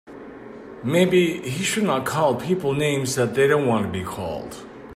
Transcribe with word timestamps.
Maybe 0.83 1.47
he 1.47 1.63
should 1.63 1.83
not 1.83 2.07
call 2.07 2.33
people 2.33 2.73
names 2.73 3.13
that 3.13 3.35
they 3.35 3.45
don't 3.45 3.67
want 3.67 3.85
to 3.85 3.91
be 3.91 4.03
called. 4.03 4.67